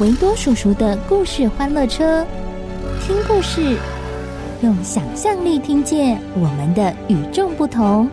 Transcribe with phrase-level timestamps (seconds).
[0.00, 2.24] 维多叔叔的故事欢乐车，
[3.02, 3.76] 听故事，
[4.62, 8.08] 用想象力听见我们的与众不同。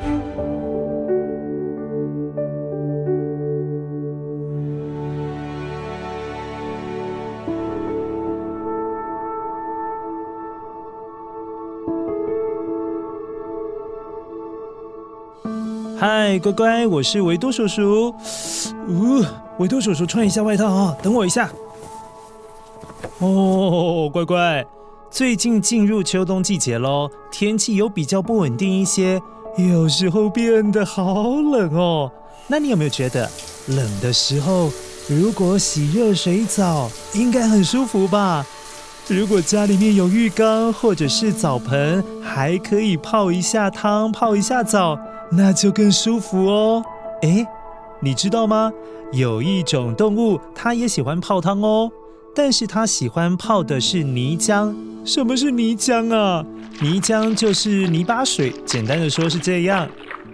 [15.98, 18.14] 嗨，乖乖，我是维多叔叔。
[18.90, 19.28] 呜、呃，
[19.60, 21.50] 维多叔叔穿一下外套啊，等我一下。
[23.20, 24.64] 哦，乖乖，
[25.10, 29.20] 最近进入秋冬季节喽，天气有比较不稳定一些，
[29.58, 32.12] 有时候变得好冷哦。
[32.46, 33.28] 那你有没有觉得
[33.70, 34.70] 冷的时候，
[35.10, 38.46] 如果洗热水澡，应该很舒服吧？
[39.08, 44.96] 如果家里面有浴缸或者是澡盆，还可以泡一下汤，泡一下澡。
[45.32, 46.84] 那就更舒服哦。
[47.24, 47.46] 诶，
[48.00, 48.72] 你知道吗？
[49.12, 51.92] 有一种动物，它也喜欢泡汤哦，
[52.38, 54.72] 但是他喜欢泡的是泥浆。
[55.04, 56.46] 什么是泥浆啊？
[56.80, 59.90] 泥浆就是泥巴水，简单的说是这样。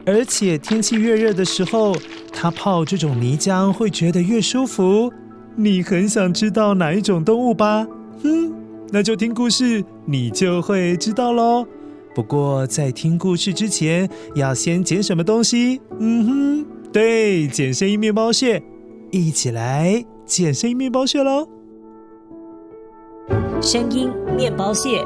[0.06, 1.96] 而且天气越热的时候，
[2.34, 5.10] 他泡这种泥浆会觉得越舒服。
[5.56, 7.88] 你很想知道哪一种动物吧？
[8.24, 8.52] 嗯，
[8.92, 11.66] 那就听故事，你就会知道喽。
[12.14, 15.80] 不过，在听故事之前，要先捡什么东西？
[16.02, 18.62] 嗯哼，对，捡声音面包屑，
[19.10, 21.48] 一起来捡声音面包屑喽！
[23.64, 25.02] 声音面包屑，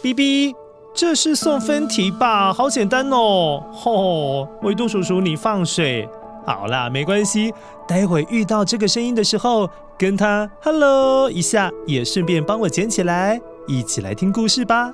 [0.00, 0.54] 哔哔，
[0.94, 2.52] 这是送分题吧？
[2.52, 3.60] 好简单哦！
[3.72, 6.08] 吼、哦，维多叔叔，你放水。
[6.46, 7.52] 好啦，没关系。
[7.88, 9.68] 待会遇到这个声音的时候，
[9.98, 14.92] 跟他 “hello” 一下，也顺便帮我捡起来，一起来听故事吧。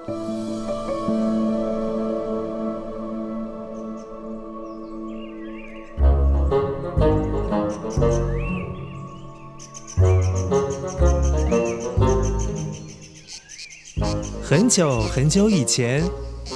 [14.42, 16.03] 很久很久以前，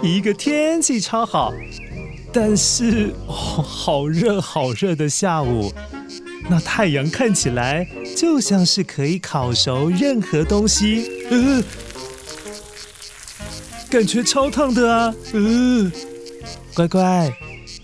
[0.02, 1.52] 一个天气超好。
[2.32, 5.72] 但是哦，好热好热的下午，
[6.50, 11.62] 那太阳看起来就像是可以烤熟任何东西，呃，
[13.88, 15.90] 感觉超烫的啊，呃，
[16.74, 17.32] 乖乖，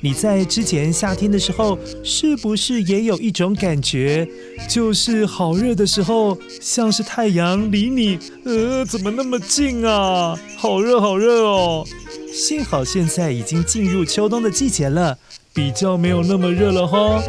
[0.04, 4.28] 你在之前夏天的时候是不是也有一种感觉，
[4.68, 10.36] 就是好热的时候，像是太阳离你，呃，怎么那么近啊？
[10.56, 11.86] 好热好热哦。
[12.34, 15.16] 幸好现在已经进入秋冬的季节了，
[15.54, 17.22] 比较没有那么热了哈。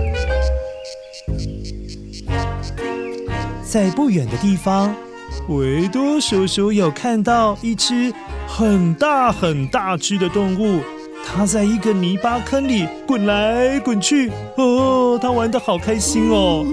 [3.64, 4.96] 在不远的地方，
[5.48, 8.12] 维多叔叔有看到一只
[8.48, 10.82] 很大很大只的动物，
[11.36, 16.66] 它在一个泥巴坑里滚来滚去，哦，他玩得好开心哦。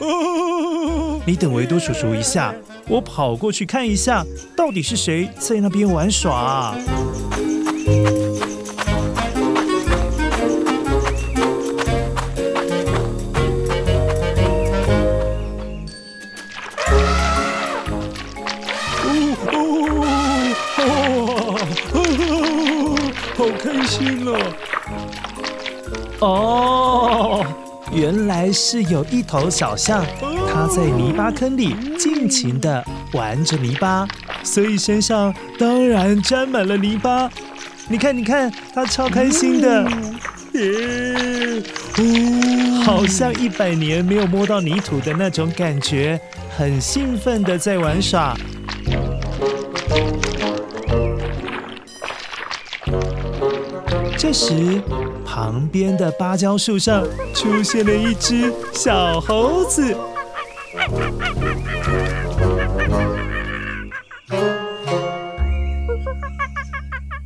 [0.00, 2.54] 哦， 你等维多叔叔一下，
[2.88, 4.24] 我跑过去看一下，
[4.56, 6.74] 到底是谁在那边玩耍啊？
[23.92, 24.38] 心了！
[26.20, 27.44] 哦，
[27.92, 30.02] 原来是有一头小象，
[30.50, 34.08] 它在泥巴坑里尽情的玩着泥巴，
[34.42, 37.28] 所以身上当然沾满了泥巴。
[37.86, 39.86] 你看，你看，它超开心的，
[40.54, 41.62] 耶！
[42.82, 46.18] 好像一百年没有摸到泥土的那种感觉，
[46.56, 48.34] 很兴奋的在玩耍。
[54.18, 54.80] 这时，
[55.24, 57.04] 旁边的芭蕉树上
[57.34, 59.96] 出现了一只小猴子。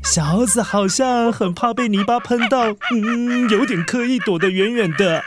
[0.03, 5.23] 小猴子好像很怕被泥巴喷到，嗯，有点刻意躲得远远的。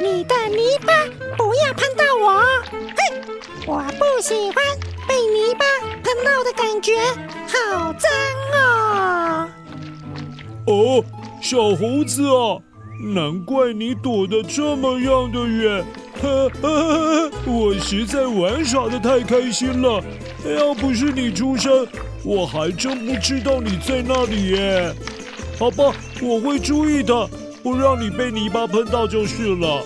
[0.00, 0.92] 你的泥巴
[1.36, 2.30] 不要喷到我！
[2.70, 3.00] 哼，
[3.66, 4.64] 我不喜欢
[5.08, 5.64] 被泥巴
[6.04, 6.96] 喷到的感觉，
[7.48, 8.08] 好脏
[8.54, 9.48] 哦！
[10.66, 11.04] 哦，
[11.42, 12.62] 小猴子啊，
[13.12, 15.84] 难怪你躲得这么样的远，
[16.22, 20.00] 呵呵呵， 我实在玩耍的太开心了。
[20.56, 21.84] 要不是你出声，
[22.22, 24.94] 我还真不知道你在那里耶。
[25.58, 25.92] 好吧，
[26.22, 27.28] 我会注意的。
[27.62, 29.82] 不让你被泥巴喷到就是了。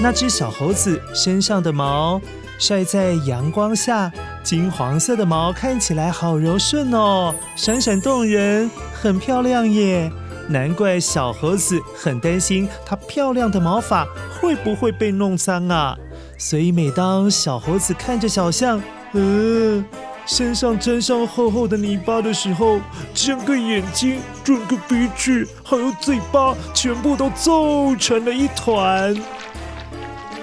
[0.00, 2.20] 那只小猴子身上的毛
[2.58, 4.12] 晒在阳光下，
[4.42, 10.12] 金黄色的毛看起来好柔顺哦，闪闪动人，很漂亮耶。
[10.46, 14.06] 难怪小猴子很担心它漂亮的毛发
[14.38, 15.96] 会不会被弄脏啊。
[16.36, 18.82] 所以每当小猴子看着小象，
[19.12, 19.82] 嗯。
[20.26, 22.80] 身上沾上厚厚的泥巴的时候，
[23.14, 29.14] 整个眼睛、整个鼻子还有嘴巴，全部都皱成了一团。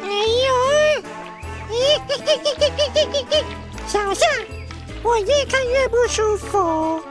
[0.03, 0.09] 哎
[0.45, 1.03] 呦，
[1.67, 1.75] 嘿
[2.07, 3.43] 嘿嘿嘿嘿嘿嘿，
[3.87, 4.29] 小象，
[5.01, 7.01] 我越看越不舒服，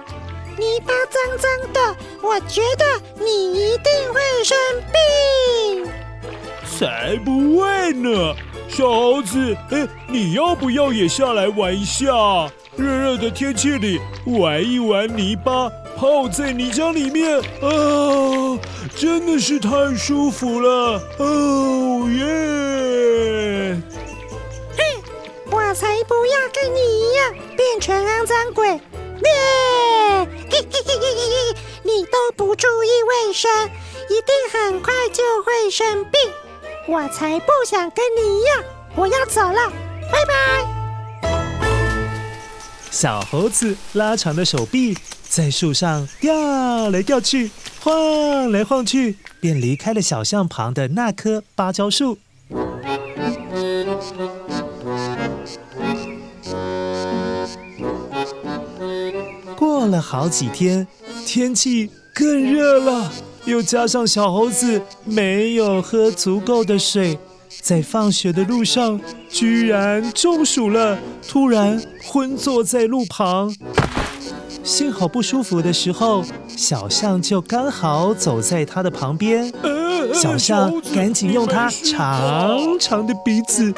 [0.56, 2.84] 泥巴脏脏的，我觉得
[3.25, 4.56] 你一定会生
[4.93, 5.90] 病。
[6.78, 8.34] 才不会呢，
[8.70, 12.06] 小猴子，哎，你要不要也下来玩一下？
[12.76, 15.69] 热热的天气里玩一玩泥巴，
[15.99, 18.58] 泡在泥浆里面啊，
[18.96, 23.76] 真的是太舒服了哦耶！
[24.76, 24.81] 哼，
[25.50, 28.69] 我才不要跟你一样变成肮脏鬼！
[29.20, 29.31] 咩，
[30.49, 32.88] 嘿嘿嘿嘿嘿，你都不注意
[33.26, 33.50] 卫生，
[34.08, 36.20] 一定很快就会生病。
[36.90, 38.64] 我才不想跟你一样，
[38.96, 39.72] 我要走了，
[40.10, 40.66] 拜拜。
[42.90, 47.48] 小猴子拉长的手臂在树上吊来吊去，
[47.81, 52.19] 晃来晃去，便离开了小象旁的那棵芭蕉树。
[59.56, 60.88] 过了好几天，
[61.25, 63.12] 天气更热了，
[63.44, 67.19] 又加上小猴子没有喝足够的水。
[67.60, 68.98] 在放学的路上，
[69.28, 70.98] 居然中暑了，
[71.28, 73.54] 突然昏坐在路旁。
[74.62, 79.52] 幸好不舒服的时候，小象就刚好走在他的旁边。
[80.14, 83.72] 小象赶紧用它长长的鼻子，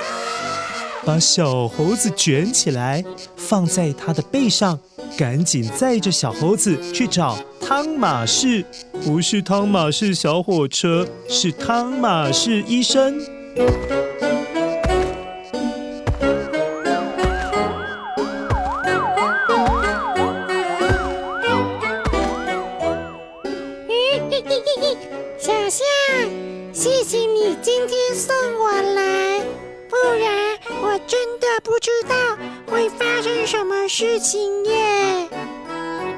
[1.05, 3.05] 把小猴子卷起来，
[3.37, 4.79] 放在它的背上，
[5.17, 8.65] 赶紧载着小猴子去找汤马士。
[9.05, 13.19] 不是汤马士小火车，是汤马士医生。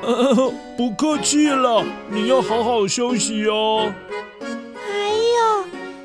[0.07, 3.93] 呃， 不客气了，你要好好休息哦。
[4.75, 5.65] 还有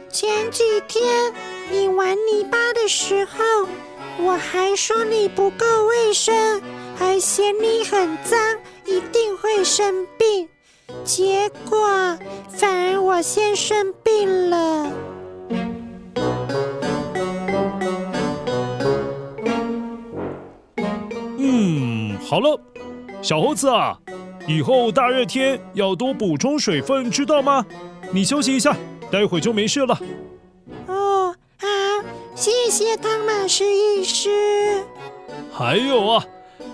[0.09, 1.33] 前几天
[1.69, 3.67] 你玩泥巴的时候，
[4.23, 6.61] 我还说你不够卫生，
[6.95, 8.39] 还嫌你很脏，
[8.85, 10.47] 一定会生病。
[11.03, 11.87] 结果
[12.49, 14.91] 反而我先生病了。
[21.37, 22.59] 嗯，好了，
[23.21, 23.97] 小猴子啊，
[24.47, 27.65] 以后大热天要多补充水分，知道吗？
[28.11, 28.75] 你休息一下。
[29.11, 29.99] 待会就没事了。
[30.85, 31.67] 哦，好，
[32.35, 34.83] 谢谢汤玛士医师。
[35.51, 36.23] 还有啊，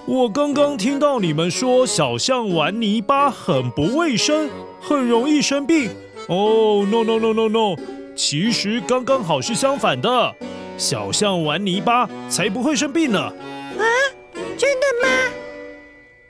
[0.05, 4.49] 我刚刚听到你们说小象玩泥巴很不卫生，
[4.81, 5.89] 很容易生病。
[6.27, 7.75] 哦，no no no no no，
[8.17, 10.35] 其实刚刚好是相反的，
[10.77, 13.31] 小象玩泥巴才不会生病呢。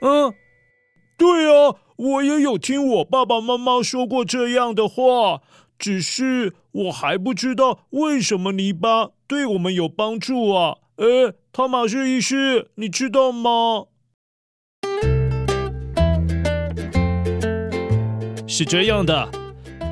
[0.06, 0.32] 嗯，
[1.18, 5.42] 对啊，我也有听我爸爸妈妈说过这样的话。
[5.78, 10.76] 只是我还不知道为什么泥巴对我们有帮助啊！
[10.96, 13.86] 哎，汤马士医师，你知道吗？
[18.46, 19.28] 是这样的，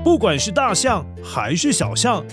[0.05, 2.25] 不管是大象还是小象，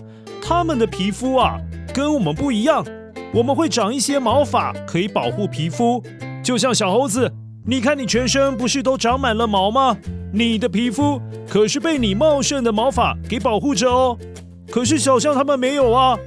[0.42, 1.60] 它们的皮肤啊
[1.94, 2.86] 跟我们不一样。
[3.34, 6.02] 我们会长一些毛发，可以保护皮肤。
[6.42, 7.34] 就像小猴子，
[7.64, 9.96] 你看你全身不是都长满了毛吗？
[10.34, 14.18] 你的皮肤可是被你茂盛的毛发给保护着哦。
[14.72, 16.18] 可是小象它们没有啊，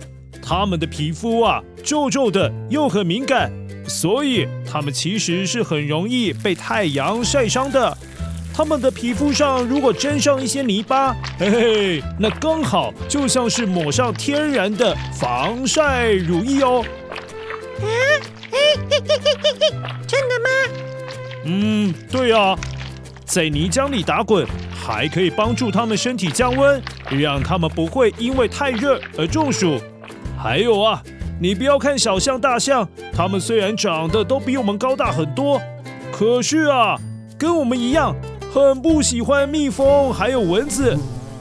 [0.41, 3.51] 它们的皮肤啊皱皱的，又很敏感，
[3.89, 7.97] 所以它们其实是很容易被太阳晒伤的。
[8.57, 16.85] 它们的皮肤上如果沾上一些泥巴，嘿嘿，那刚好就像是抹上天然的防晒乳液哦。
[21.45, 22.57] 嗯，对啊，
[23.25, 29.79] 在泥浆里打滚，还可以帮助它们身体降温，让它们不会因为太热而中暑。
[30.37, 31.03] 还有啊，
[31.41, 35.61] 你不要看小象、大象，它们虽然长得都比我们高大很多，
[36.13, 36.99] 可是啊，
[37.39, 38.15] 跟我们一样。
[38.53, 40.97] 很不喜欢蜜蜂，还有蚊子。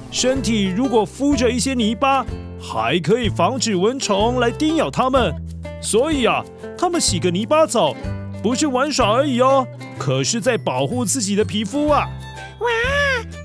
[0.09, 2.25] 身体如果敷着一些泥巴，
[2.59, 5.31] 还可以防止蚊虫来叮咬它们。
[5.79, 6.43] 所以啊，
[6.75, 7.93] 它们洗个泥巴澡，
[8.41, 9.67] 不是玩耍而已哦，
[9.97, 12.07] 可是在保护自己的皮肤啊。
[12.59, 12.69] 哇，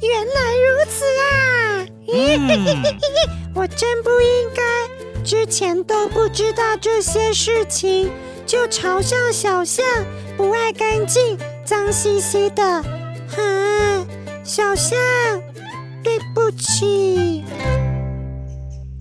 [0.03, 1.87] 原来如此啊！
[2.11, 2.83] 嗯、
[3.55, 8.11] 我真不应该，之前都不知道这些事情，
[8.47, 9.85] 就嘲笑小象
[10.37, 12.83] 不爱干净，脏兮兮的。
[13.29, 14.07] 哼，
[14.45, 14.97] 小象，
[16.03, 17.45] 对不起。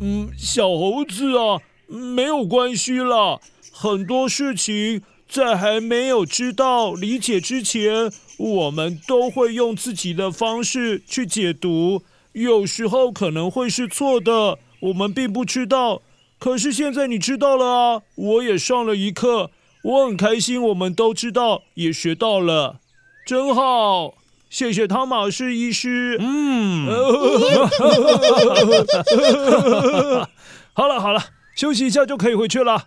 [0.02, 3.40] 嗯，小猴子啊，没有关系啦。
[3.72, 16.02] 很多事情在还没有知道、理解之前，我们都会用自己的方式去解读，有时候可能会是错的，我们并不知道。
[16.40, 19.52] 可是现在你知道了啊，我也上了一课，
[19.84, 22.80] 我很开心，我们都知道，也学到了。
[23.26, 24.14] 真好，
[24.50, 26.18] 谢谢汤马士医师。
[26.22, 26.88] 嗯，
[30.74, 31.22] 好了好了，
[31.56, 32.86] 休息一下就可以回去了。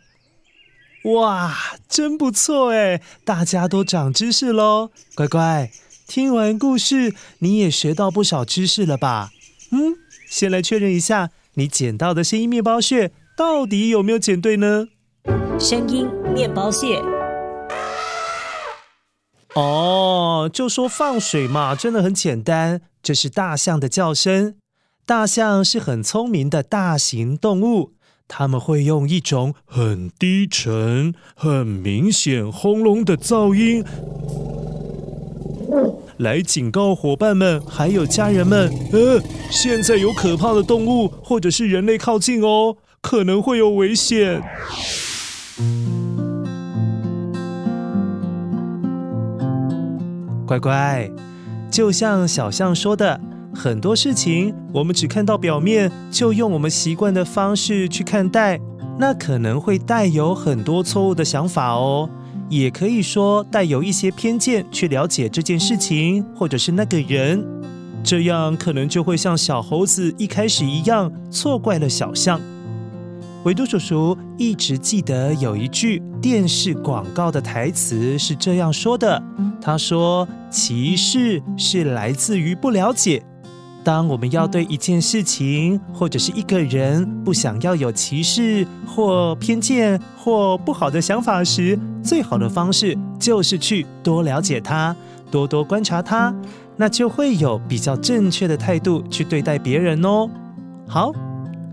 [1.05, 1.57] 哇，
[1.89, 4.91] 真不错哎，大家都长知识喽。
[5.15, 5.71] 乖乖，
[6.07, 9.31] 听完故事你也学到不少知识了吧？
[9.71, 9.97] 嗯，
[10.29, 14.89] 先来确认一下，你捡到的声音面包屑到底有没有捡对呢？
[15.59, 17.03] 声音面包屑。
[19.55, 22.83] 哦，就说放水嘛，真的很简单。
[23.03, 24.57] 这是大象的叫声。
[25.07, 27.95] 大象是很聪明的大型动物，
[28.33, 33.85] 它们会用一种很低沉、很明显、轰隆的噪音，
[36.17, 39.21] 来警告伙伴们还有家人们：呃，
[39.51, 44.41] 现在有可怕的动物或者是人类靠近哦，可能会有危险。
[50.47, 51.11] 乖乖，
[51.69, 53.21] 就像小象说的，
[53.55, 58.59] 很多事情我们只看到表面，就用我们习惯的方式去看待，
[58.99, 62.09] 那可能会带有很多错误的想法哦。
[62.49, 67.45] 也可以说带有一些偏见去了解这件事情，或者是那个人，
[68.03, 72.41] 这样可能就会像小猴子一开始一样，错怪了小象。
[73.45, 79.23] 维多叔叔一直记得有一句电视广告的台词是这样说的
[79.63, 83.23] ：“他说，歧视是来自于不了解。
[83.91, 94.95] 当我们要对一件事情或者是一个人不想要有歧视或偏见或不好的想法时，最好的方式就是去多了解他，
[95.29, 96.33] 多多观察他，
[96.77, 100.31] 那就会有比较正确的态度去对待别人哦。”
[100.87, 101.13] 好。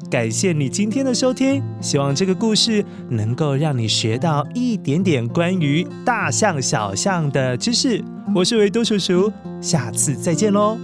[0.10, 8.04] 感谢你今天的收听，希望这个故事能够让你学到一点点关于大象、小象的知识。
[8.34, 9.32] 我是维多叔叔，
[9.62, 10.80] 下次再见喽。